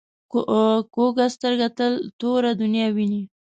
[0.93, 3.21] کوږه سترګه تل توره دنیا ویني